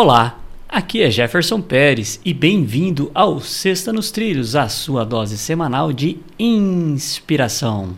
[0.00, 5.92] Olá, aqui é Jefferson Pérez e bem-vindo ao Sexta nos Trilhos, a sua dose semanal
[5.92, 7.96] de inspiração.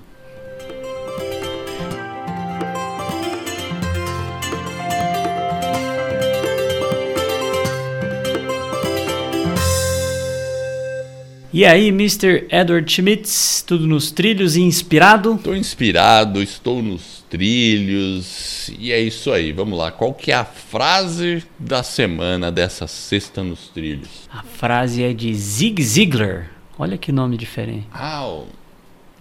[11.53, 12.47] E aí, Mr.
[12.49, 15.35] Edward Schmitz, tudo nos trilhos e inspirado?
[15.35, 19.51] Estou inspirado, estou nos trilhos e é isso aí.
[19.53, 24.29] Vamos lá, qual que é a frase da semana dessa sexta nos trilhos?
[24.33, 26.49] A frase é de Zig Ziglar.
[26.79, 27.89] Olha que nome diferente.
[27.93, 28.47] Ah, o,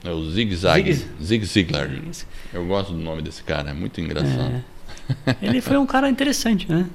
[0.04, 1.90] é o Zig Zag, Zig- Zig Ziglar.
[2.54, 4.64] Eu gosto do nome desse cara, é muito engraçado.
[5.26, 5.36] É.
[5.42, 6.86] Ele foi um cara interessante, né?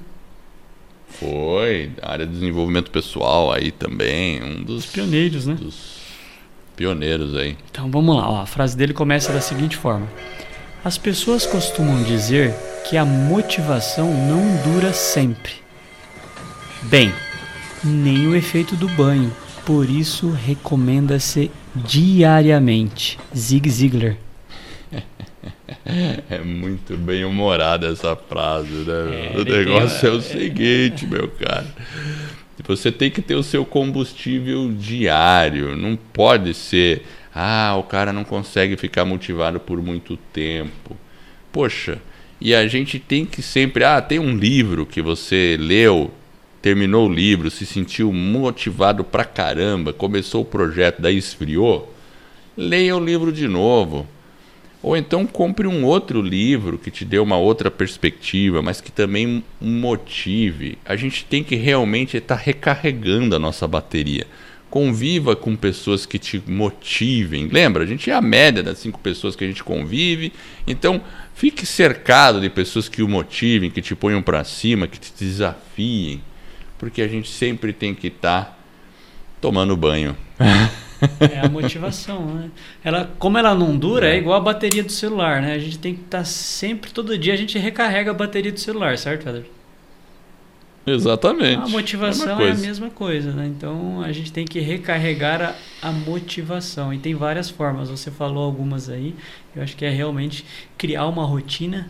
[1.19, 5.55] Foi, área de desenvolvimento pessoal aí também, um dos Pioneiros, né?
[5.55, 5.95] dos
[6.75, 7.57] pioneiros aí.
[7.71, 8.41] Então vamos lá, ó.
[8.41, 10.07] a frase dele começa da seguinte forma:
[10.83, 12.53] As pessoas costumam dizer
[12.87, 15.53] que a motivação não dura sempre.
[16.83, 17.11] Bem,
[17.83, 19.31] nem o efeito do banho,
[19.65, 23.17] por isso recomenda-se diariamente.
[23.35, 24.17] Zig Ziglar.
[26.29, 29.31] É muito bem humorada essa frase, né?
[29.33, 31.67] É, o negócio tem- é o seguinte, meu cara.
[32.67, 35.75] Você tem que ter o seu combustível diário.
[35.75, 40.97] Não pode ser, ah, o cara não consegue ficar motivado por muito tempo.
[41.51, 41.99] Poxa,
[42.41, 46.11] e a gente tem que sempre, ah, tem um livro que você leu,
[46.61, 51.93] terminou o livro, se sentiu motivado pra caramba, começou o projeto, daí esfriou.
[52.57, 54.07] Leia o livro de novo.
[54.85, 59.43] Ou então compre um outro livro que te dê uma outra perspectiva, mas que também
[59.59, 60.77] motive.
[60.85, 64.27] A gente tem que realmente estar recarregando a nossa bateria.
[64.69, 67.47] Conviva com pessoas que te motivem.
[67.47, 70.31] Lembra, a gente é a média das cinco pessoas que a gente convive.
[70.67, 71.01] Então,
[71.33, 76.21] fique cercado de pessoas que o motivem, que te ponham para cima, que te desafiem.
[76.77, 78.55] Porque a gente sempre tem que estar
[79.41, 80.15] tomando banho.
[81.19, 82.51] É a motivação, né?
[82.83, 85.53] Ela, como ela não dura, é igual a bateria do celular, né?
[85.53, 88.97] A gente tem que estar sempre, todo dia, a gente recarrega a bateria do celular,
[88.97, 89.45] certo, Eder?
[90.87, 91.63] Exatamente.
[91.63, 92.67] A motivação é a coisa.
[92.67, 93.47] mesma coisa, né?
[93.47, 96.93] Então a gente tem que recarregar a, a motivação.
[96.93, 99.15] E tem várias formas, você falou algumas aí.
[99.55, 100.45] Eu acho que é realmente
[100.77, 101.89] criar uma rotina,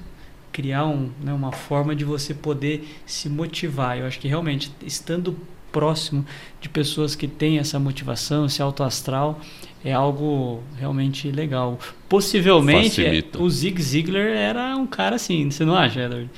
[0.52, 3.98] criar um, né, uma forma de você poder se motivar.
[4.00, 5.38] Eu acho que realmente, estando
[5.76, 6.26] próximo
[6.62, 9.42] de pessoas que têm essa motivação, esse alto astral,
[9.84, 11.78] é algo realmente legal.
[12.08, 13.38] Possivelmente, Facilita.
[13.38, 16.30] é, o Zig Ziglar era um cara assim, você não acha, Edward?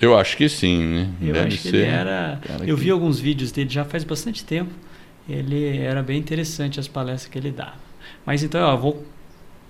[0.00, 1.08] Eu acho que sim, né?
[1.20, 1.76] Eu Deve acho que ser.
[1.76, 2.40] ele era.
[2.42, 4.70] cara Eu que- vi alguns vídeos dele já faz bastante tempo.
[5.28, 7.74] Ele era bem interessante as palestras que ele dava.
[8.26, 9.04] Mas então, ó, eu vou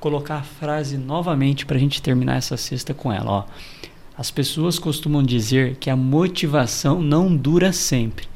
[0.00, 3.31] colocar a frase novamente para a gente terminar essa sexta com ela.
[3.31, 3.44] Ó.
[4.16, 8.26] As pessoas costumam dizer que a motivação não dura sempre.